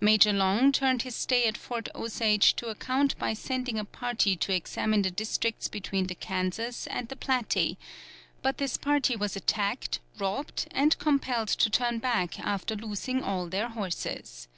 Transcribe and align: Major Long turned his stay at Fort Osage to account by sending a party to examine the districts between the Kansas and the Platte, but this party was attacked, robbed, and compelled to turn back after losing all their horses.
Major 0.00 0.32
Long 0.32 0.72
turned 0.72 1.02
his 1.02 1.14
stay 1.14 1.46
at 1.46 1.56
Fort 1.56 1.88
Osage 1.94 2.54
to 2.56 2.66
account 2.66 3.16
by 3.16 3.32
sending 3.32 3.78
a 3.78 3.84
party 3.84 4.34
to 4.34 4.52
examine 4.52 5.02
the 5.02 5.10
districts 5.12 5.68
between 5.68 6.08
the 6.08 6.16
Kansas 6.16 6.88
and 6.88 7.06
the 7.06 7.14
Platte, 7.14 7.76
but 8.42 8.58
this 8.58 8.76
party 8.76 9.14
was 9.14 9.36
attacked, 9.36 10.00
robbed, 10.18 10.66
and 10.72 10.98
compelled 10.98 11.46
to 11.46 11.70
turn 11.70 12.00
back 12.00 12.40
after 12.40 12.74
losing 12.74 13.22
all 13.22 13.46
their 13.46 13.68
horses. 13.68 14.48